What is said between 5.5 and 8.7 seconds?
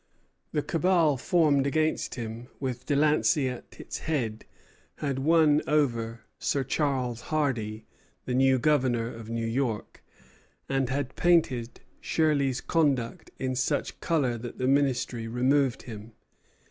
over Sir Charles Hardy, the new